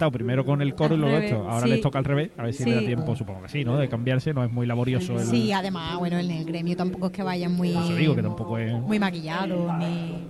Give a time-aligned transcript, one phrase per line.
[0.00, 1.48] cantado primero con el coro Al y luego revés, esto.
[1.50, 1.68] Ahora sí.
[1.72, 2.70] les toca al revés, a ver si Sí.
[2.70, 3.76] le da tiempo, supongo que sí, ¿no?
[3.76, 5.26] De cambiarse, no es muy laborioso el.
[5.26, 8.56] Sí, además, bueno, en el gremio tampoco es que vayan muy, eso digo que tampoco
[8.56, 8.72] es.
[8.72, 10.26] muy maquillados, ni...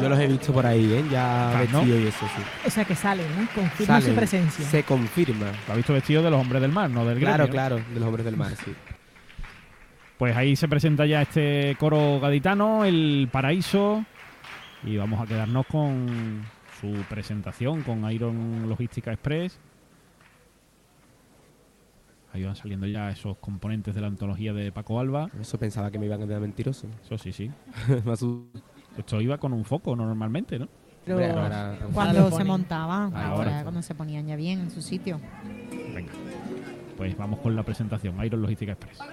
[0.00, 1.04] Yo los he visto por ahí, ¿eh?
[1.10, 1.78] Ya Ah, ¿no?
[1.80, 2.42] vestidos y eso, sí.
[2.66, 3.48] O sea que salen, ¿no?
[3.54, 4.64] Confirma su presencia.
[4.66, 5.46] Se confirma.
[5.66, 7.52] Lo ha visto vestido de los hombres del mar, no del Claro, gremio.
[7.52, 8.72] claro, de los hombres del mar, sí.
[10.18, 14.04] Pues ahí se presenta ya este coro gaditano, el paraíso.
[14.84, 16.42] Y vamos a quedarnos con
[16.80, 19.58] su presentación con Iron Logística Express.
[22.32, 25.30] Ahí van saliendo ya esos componentes de la antología de Paco Alba.
[25.40, 26.88] Eso pensaba que me iban a quedar mentiroso.
[27.04, 27.50] Eso sí, sí.
[28.98, 30.68] Esto iba con un foco normalmente, ¿no?
[31.04, 33.28] Pero Hombre, ahora- Cuando se montaban, Ahora.
[33.28, 35.20] ahora cuando se ponían ya bien en su sitio.
[35.94, 36.12] Venga.
[36.96, 38.24] Pues vamos con la presentación.
[38.24, 38.98] Iron Logística Express.
[38.98, 39.04] Si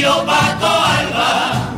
[0.00, 1.74] concibió Paco Alba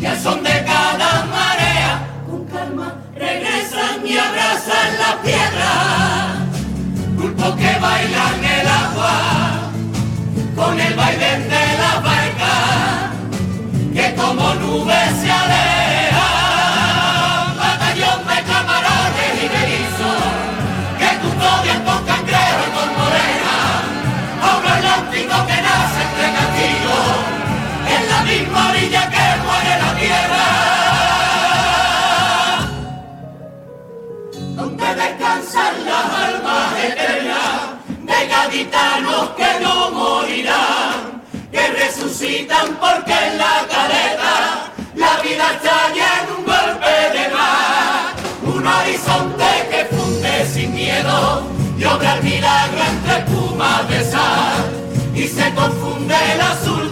[0.00, 6.46] y al son de cada marea, con calma regresan y abrazan la piedra.
[7.16, 9.70] Pulpo que bailan el agua,
[10.56, 13.12] con el baile de la barca,
[13.92, 15.69] que como nubes se aleja.
[28.30, 30.46] Misma orilla que muere la tierra.
[34.58, 37.60] Donde descansan las almas eternas
[38.08, 44.36] de gaditanos que no morirán, que resucitan porque en la caleta
[44.94, 48.14] la vida estalla en un golpe de mar.
[48.54, 51.42] Un horizonte que funde sin miedo
[51.78, 54.80] y obra el milagro entre espumas de sal
[55.14, 56.89] y se confunde el azul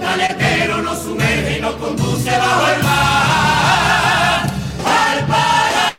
[0.00, 4.46] canetero nos sumerge y nos conduce bajo el mar.
[4.86, 5.98] Al paraíso,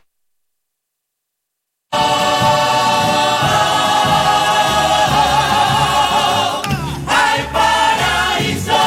[7.06, 8.80] al paraíso.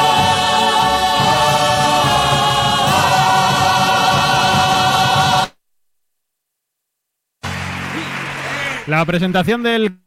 [8.86, 10.03] La presentación del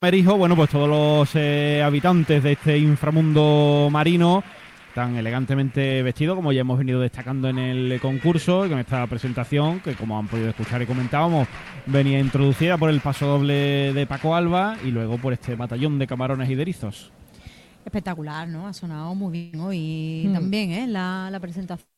[0.00, 4.44] Merijo, bueno, pues todos los eh, habitantes de este inframundo marino
[4.94, 9.80] tan elegantemente vestidos, como ya hemos venido destacando en el concurso, y con esta presentación,
[9.80, 11.48] que como han podido escuchar y comentábamos,
[11.86, 16.06] venía introducida por el paso doble de Paco Alba y luego por este batallón de
[16.06, 17.10] camarones y de erizos.
[17.84, 18.68] Espectacular, ¿no?
[18.68, 20.32] Ha sonado muy bien hoy Mm.
[20.32, 20.86] también, ¿eh?
[20.86, 21.88] La, la presentación.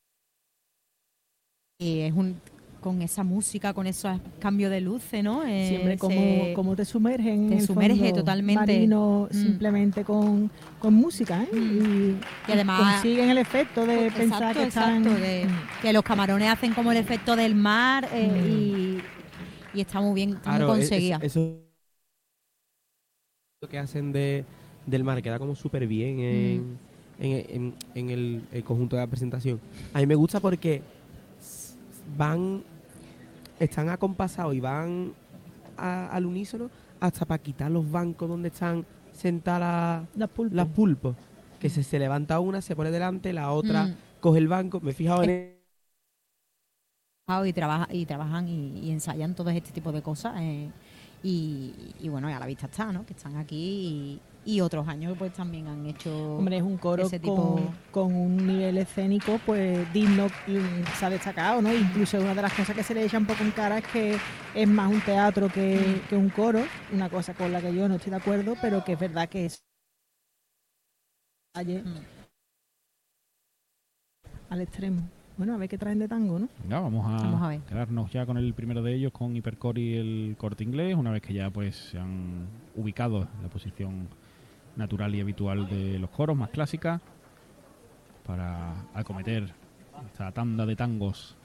[1.79, 2.37] Y es un
[2.81, 5.45] con esa música, con esos cambios de luces, ¿no?
[5.45, 8.61] Eh, Siempre como, se- como te sumergen te en el sumerge fondo totalmente.
[8.61, 9.35] marino Mm.
[9.35, 11.49] simplemente con, con música, ¿eh?
[11.55, 11.59] Mm.
[11.59, 12.17] Y,
[12.49, 15.03] Y además- consiguen el efecto de Exacto, pensar que están...
[15.05, 15.83] de- Mm.
[15.83, 19.01] que los camarones hacen como el efecto del mar eh,
[19.75, 21.17] y, y está muy bien, está muy Claro, es- conseguida.
[21.17, 21.61] es- eso
[23.63, 24.45] lo que hacen de,
[24.87, 26.77] del mar queda como súper bien en, Mm.
[27.21, 29.61] en- en- en el, el conjunto de la presentación.
[29.93, 30.81] A mí me gusta porque
[32.17, 32.63] van,
[33.61, 35.13] están acompasados y van
[35.77, 36.69] a- al unísono
[36.99, 41.15] hasta para quitar los bancos donde están sentadas Las pulpos.
[41.61, 43.95] Que se, se levanta una, se pone delante, la otra Mm.
[44.21, 44.81] coge el banco.
[44.81, 45.61] Me he fijado en e-,
[47.47, 50.35] y, trabaja, y trabajan y, y ensayan todo este tipo de cosas.
[50.41, 50.71] eh,
[51.23, 53.05] y, y bueno, a la vista está, ¿no?
[53.05, 56.37] Que están aquí y, y otros años pues también han hecho...
[56.37, 61.07] Hombre, es un coro ese tipo- con, con un nivel escénico pues digno, mm, se
[61.07, 61.73] ha destacado, ¿no?
[61.75, 64.17] Incluso una de las cosas que se le echa un poco en cara es que
[64.55, 66.61] es más un teatro que, que un coro,
[66.93, 69.47] una cosa con la que yo no estoy de acuerdo, pero que es verdad que
[69.47, 69.63] es
[71.55, 71.97] Ayer, Mm.
[74.51, 75.03] al extremo.
[75.37, 76.49] Bueno, a ver qué traen de tango, ¿no?
[76.63, 77.61] Venga, vamos a, Vamos a ver.
[77.63, 81.23] quedarnos ya con el primero de ellos, con Hipercore y el corte inglés, una vez
[81.23, 82.47] que ya pues se han
[82.77, 84.09] ubicado en la posición
[84.81, 87.01] natural y habitual de los coros más clásicas
[88.27, 89.55] para acometer
[90.07, 91.37] esta tanda de tangos.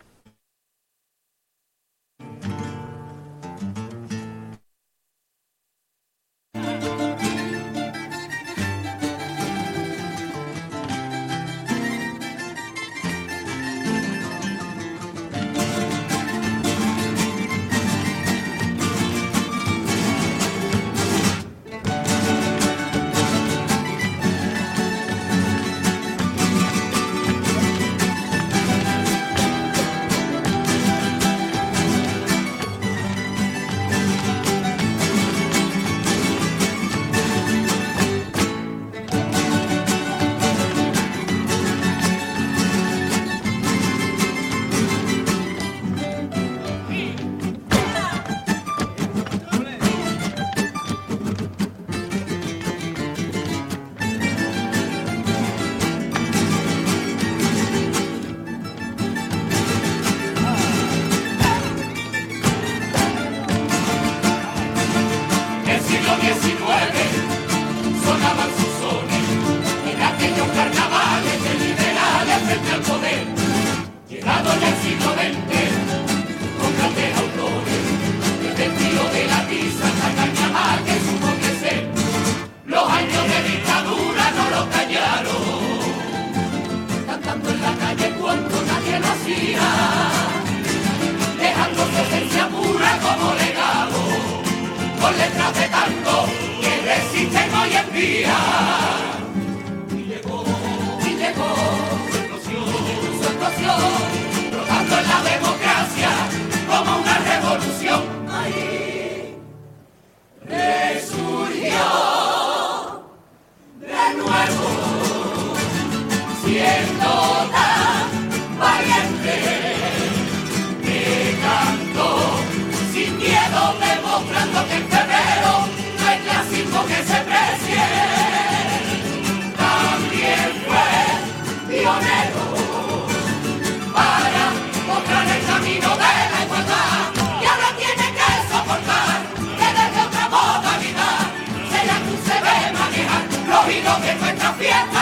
[144.58, 144.95] fiesta.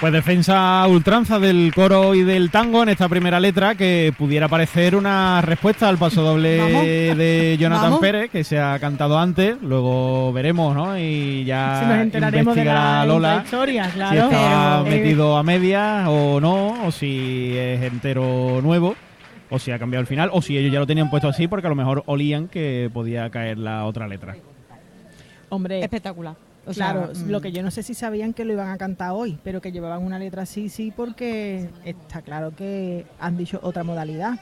[0.00, 4.94] Pues defensa ultranza del coro y del tango en esta primera letra que pudiera parecer
[4.94, 6.84] una respuesta al paso doble Vamos.
[6.84, 8.00] de Jonathan Vamos.
[8.00, 10.96] Pérez, que se ha cantado antes, luego veremos, ¿no?
[10.96, 15.36] Y ya Si nos enteraremos de investigará la Lola historia, si está Pero, eh, metido
[15.36, 18.94] a medias o no, o si es entero nuevo,
[19.50, 21.66] o si ha cambiado el final, o si ellos ya lo tenían puesto así porque
[21.66, 24.36] a lo mejor olían que podía caer la otra letra.
[25.48, 26.36] Hombre, Espectacular.
[26.68, 28.76] O sea, claro, mm, lo que yo no sé si sabían que lo iban a
[28.76, 33.58] cantar hoy, pero que llevaban una letra así, sí, porque está claro que han dicho
[33.62, 34.38] otra modalidad.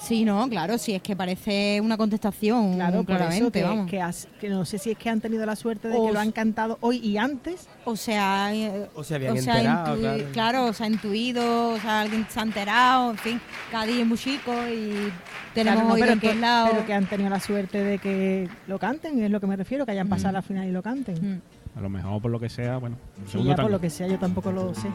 [0.00, 3.90] Sí, no, claro, sí, es que parece una contestación, Claro, por eso claramente, que, vamos.
[3.90, 6.12] que, has- que no sé si es que han tenido la suerte de O que
[6.12, 7.66] lo han cantado hoy y antes.
[7.86, 9.96] O sea, eh, O se habían o sea, enterado,
[10.32, 10.64] claro.
[10.66, 13.40] o se ha intuido, o sea, alguien se ha enterado, en fin,
[13.72, 15.10] Cádiz es muy chico y
[15.54, 16.70] tenemos Claro, no, pero, en que, lados.
[16.72, 19.86] pero que han tenido la suerte de que lo canten, es lo que me refiero,
[19.86, 20.36] que hayan pasado Mm.
[20.36, 21.36] a la final y lo canten.
[21.36, 21.78] Mm.
[21.78, 24.06] A lo mejor por lo que sea, bueno, Y segundo ya por lo que sea,
[24.06, 24.88] yo tampoco lo sé.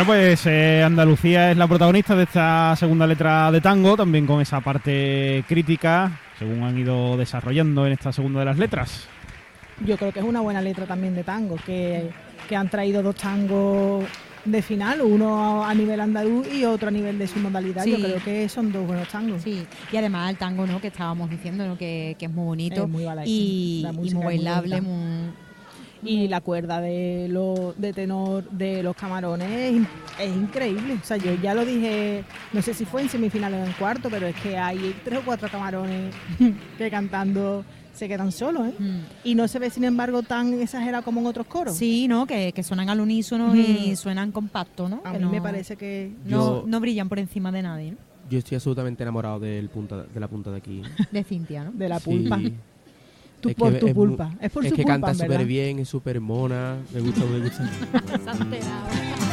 [0.00, 4.40] Bueno, pues eh, Andalucía es la protagonista de esta segunda letra de tango, también con
[4.40, 9.06] esa parte crítica, según han ido desarrollando en esta segunda de las letras.
[9.84, 12.08] Yo creo que es una buena letra también de tango, que,
[12.48, 14.06] que han traído dos tangos
[14.46, 17.84] de final, uno a nivel andaluz y otro a nivel de su modalidad.
[17.84, 19.42] Yo creo que son dos buenos tangos.
[19.42, 20.80] Sí, y además el tango, ¿no?
[20.80, 21.76] Que estábamos diciendo, ¿no?
[21.76, 25.49] Que, que es muy bonito Es muy y, y muy bailable, muy-
[26.02, 29.88] Y la cuerda de, lo, de tenor de los camarones es, in-
[30.18, 30.94] es increíble.
[31.02, 34.08] O sea, yo ya lo dije, no sé si fue en semifinales o en cuarto,
[34.10, 36.14] pero es que hay tres o cuatro camarones
[36.78, 38.74] que cantando se quedan solos, ¿eh?
[38.78, 38.98] Mm.
[39.24, 41.76] Y no se ve, sin embargo, tan exagerado como en otros coros.
[41.76, 42.26] Sí, ¿no?
[42.26, 45.02] Que, que suenan al unísono y suenan compactos, ¿no?
[45.04, 46.12] A Que mí no, me parece que...
[46.24, 47.96] No, Yo- no brillan por encima de nadie, ¿no?
[48.30, 50.82] Yo estoy absolutamente enamorado del punta, de la punta de aquí.
[51.10, 51.72] De Cintia, ¿no?
[51.72, 52.10] De la Sí.
[53.40, 54.30] Tú Es por que tu es mu- pulpa.
[54.40, 56.76] Es por es su que canta súper bien, es súper mona.
[56.92, 57.70] Me gusta, me gusta.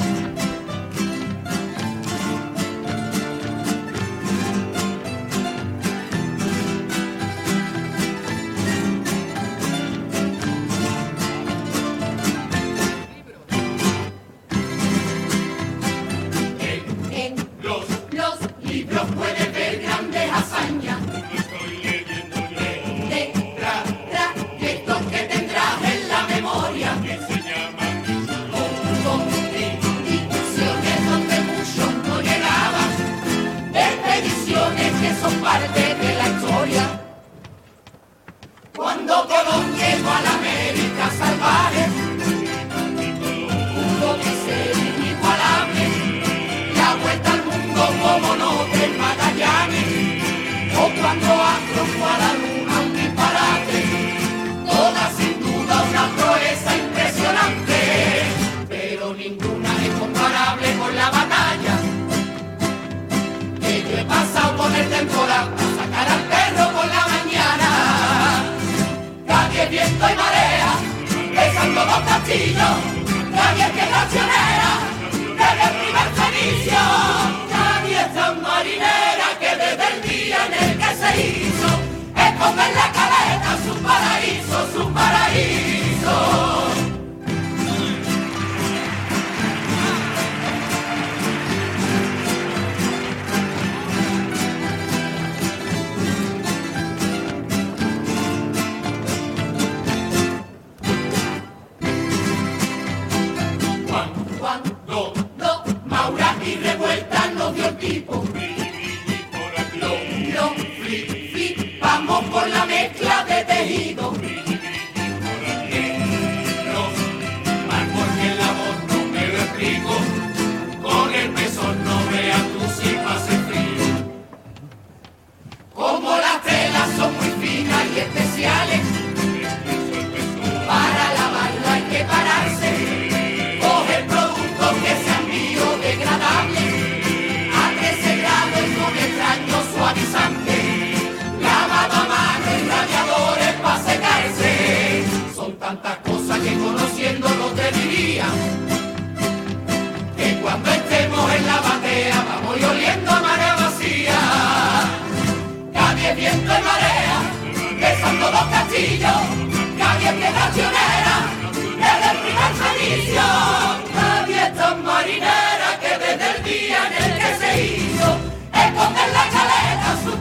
[82.45, 84.36] en la caleta su paraíso,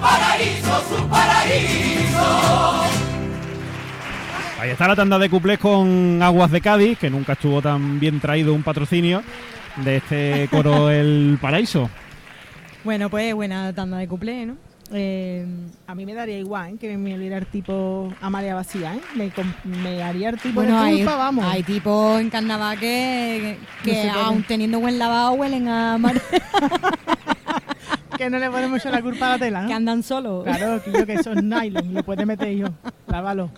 [0.06, 2.82] paraíso, su paraíso.
[4.60, 8.20] Ahí está la tanda de cuplés con Aguas de Cádiz, que nunca estuvo tan bien
[8.20, 9.22] traído un patrocinio
[9.76, 11.90] de este coro El Paraíso.
[12.84, 14.56] Bueno, pues buena tanda de cuplé, ¿no?
[14.92, 15.44] Eh,
[15.88, 16.76] a mí me daría igual ¿eh?
[16.80, 19.00] que me oliera el tipo a marea vacía, ¿eh?
[19.16, 19.32] Me,
[19.64, 21.44] me haría el tipo Bueno, de hay, culpa, vamos.
[21.44, 26.14] hay tipos en carnaval que, que No aun teniendo buen lavado huelen a mar
[28.16, 29.68] Que no le ponemos yo la culpa a la tela, ¿no?
[29.68, 30.44] que andan solos.
[30.44, 32.68] Claro, que yo que eso es nylon, lo puedes meter yo.
[33.08, 33.50] Lávalo.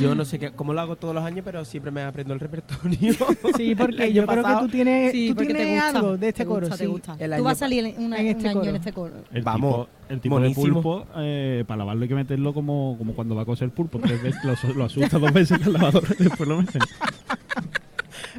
[0.00, 2.40] Yo no sé qué, cómo lo hago todos los años, pero siempre me aprendo el
[2.40, 3.14] repertorio.
[3.56, 6.42] Sí, porque yo creo que tú tienes, Sí, tú te tienes gusta, algo de este
[6.42, 6.90] te coro, gusta, te sí.
[6.90, 7.16] gusta.
[7.18, 8.70] El Tú vas a salir una- en este un año coro.
[8.70, 9.14] en este coro.
[9.32, 13.12] El Vamos, tipo, el tipo de pulpo, eh, para lavarlo hay que meterlo como, como
[13.14, 14.00] cuando va a coser pulpo.
[14.00, 16.82] Tres veces, lo, lo asusta dos veces en el lavador y después lo meten.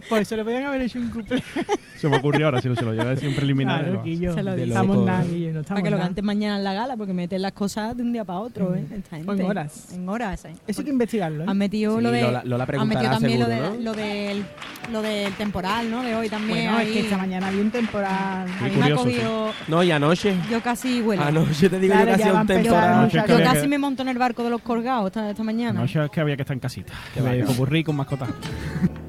[0.10, 1.42] Por eso le podían haber hecho un couple.
[1.98, 3.84] Se me ocurrió ahora, si no se lo lleva de un preliminar.
[3.86, 4.34] Claro, Guillo.
[4.34, 4.68] Se lo digo.
[4.68, 6.22] estamos nada, Guillo, no estamos Para que lo nada.
[6.22, 8.84] mañana en la gala, porque meten las cosas de un día para otro, ¿eh?
[8.94, 9.94] Esta O en horas.
[9.94, 10.54] En horas, ¿eh?
[10.68, 11.48] Eso hay que investigarlo, ¿eh?
[11.48, 12.22] Han metido Sí, lo de.
[12.24, 13.84] Lola- Lola han preguntará metido también lo, seguro, de, ¿no?
[13.84, 14.46] lo, del,
[14.92, 16.04] lo del temporal, ¿no?
[16.04, 16.58] De hoy también.
[16.66, 16.94] Bueno, es ahí.
[16.94, 18.48] que esta mañana había un temporal.
[18.50, 19.52] A mí me ha curioso, cogido.
[19.70, 20.36] No, y anoche.
[20.52, 21.24] Yo casi huelo.
[21.24, 22.94] Anoche te digo Claro, yo que ya hacía va a un empezar temporal.
[23.00, 25.30] Anoche que Yo había casi que- me monto en el barco de los colgados esta,
[25.30, 25.80] esta mañana.
[25.80, 26.92] No, es que había que estar en casita.
[27.24, 27.48] Va, qué va.
[27.48, 28.28] popurrí con mascotas.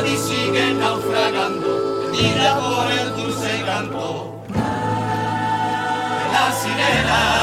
[0.00, 7.39] Que Cádiz sigue naufragando, mira por el dulce canto de la sirena.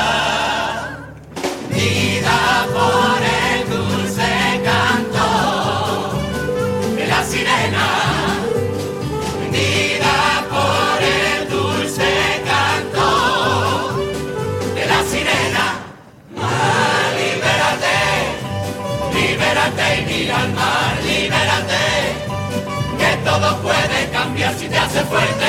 [25.06, 25.46] Fuerte.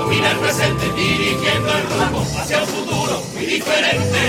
[0.00, 4.22] Domina el presente dirigiendo el rumbo hacia un futuro muy diferente.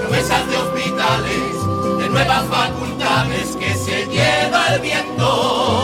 [0.00, 5.81] Promesas de hospitales, de nuevas facultades que se lleva el viento.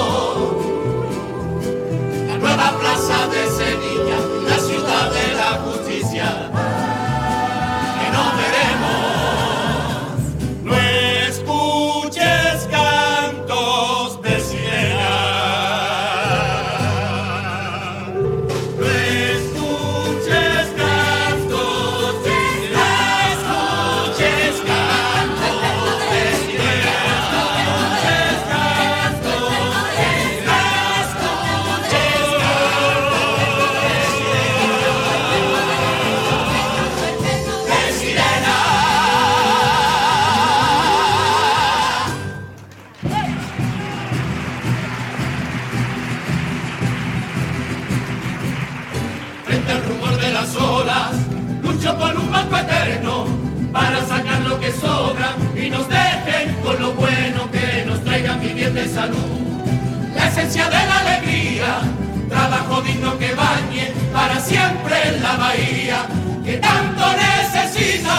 [65.29, 65.99] La bahía
[66.45, 68.17] que tanto necesita.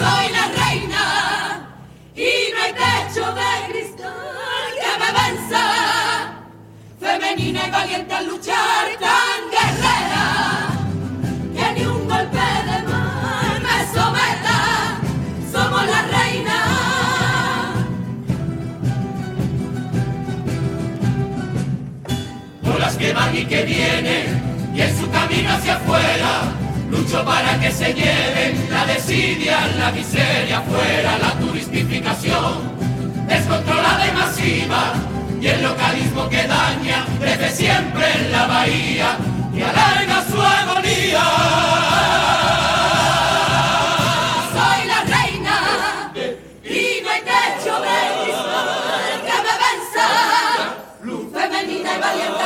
[0.00, 1.04] Soy la reina
[2.14, 5.62] y no hay techo de cristal que me venza.
[7.00, 8.84] Femenina y valiente al luchar,
[23.52, 26.54] que van y en su camino hacia afuera,
[26.90, 32.72] lucho para que se lleven la desidia, la miseria afuera, la turistificación
[33.28, 34.94] descontrolada y masiva,
[35.38, 39.18] y el localismo que daña desde siempre en la bahía
[39.54, 41.24] y alarga su agonía.
[44.54, 46.12] Soy la reina
[46.64, 47.98] y no hay techo de
[49.26, 50.06] que me venza.
[51.34, 52.41] Femenina y valiente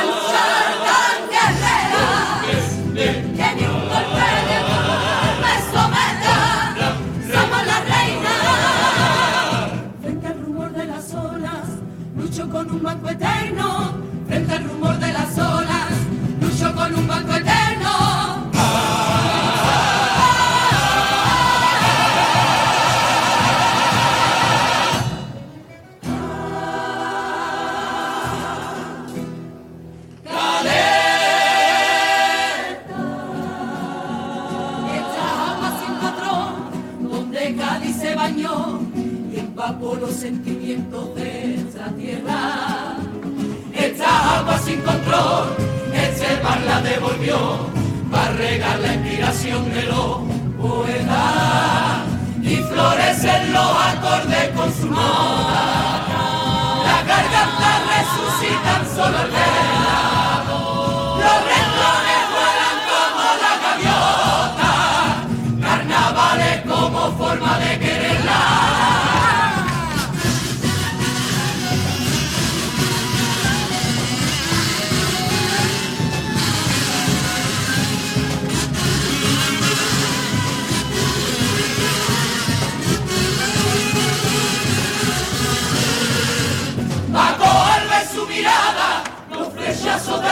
[58.97, 59.46] resucitan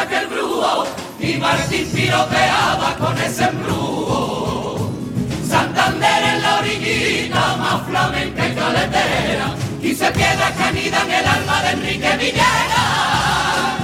[0.07, 0.85] de aquel brujo,
[1.19, 4.91] y Martín piropeaba con ese embrujo.
[5.47, 11.69] Santander en la orillita, más flamenca y caletera, y piedra canida en el alma de
[11.71, 13.74] Enrique Villena.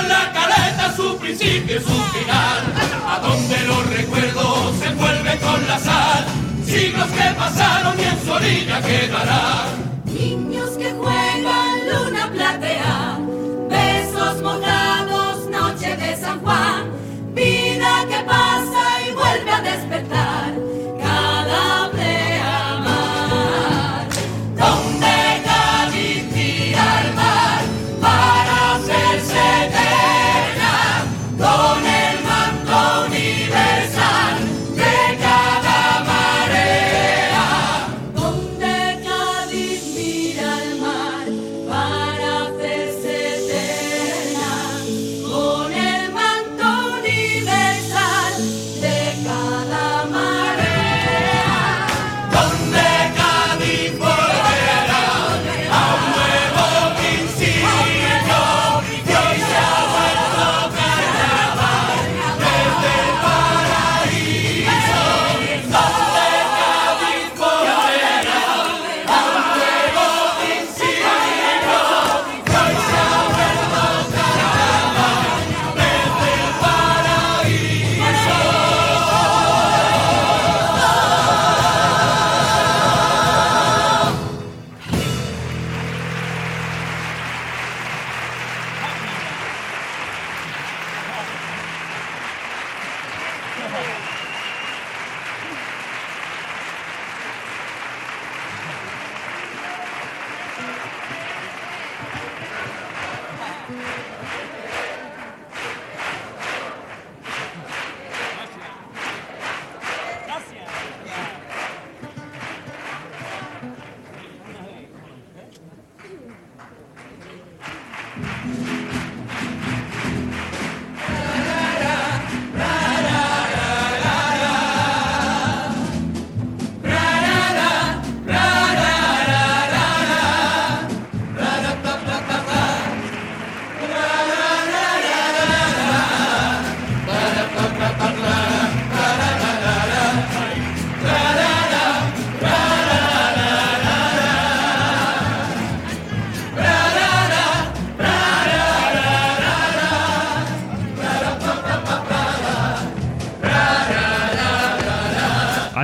[0.00, 2.74] en la caleta su principio y su final,
[3.06, 6.24] a donde los recuerdos se envuelven con la sal,
[6.64, 9.89] siglos que pasaron y en su orilla quedarán.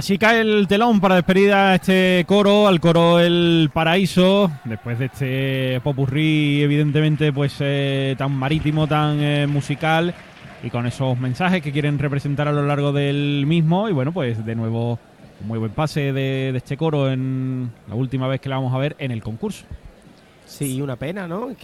[0.06, 5.06] Así cae el telón para despedir a este coro, al coro El Paraíso, después de
[5.06, 10.14] este popurrí evidentemente pues eh, tan marítimo, tan eh, musical
[10.62, 14.46] y con esos mensajes que quieren representar a lo largo del mismo y bueno pues
[14.46, 15.00] de nuevo
[15.40, 18.72] un muy buen pase de, de este coro en la última vez que la vamos
[18.74, 19.64] a ver en el concurso.
[20.44, 21.50] Sí, una pena, ¿no?